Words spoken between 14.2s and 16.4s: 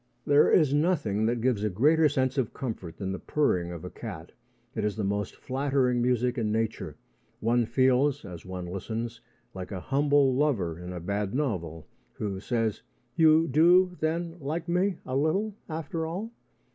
like me a little after all?"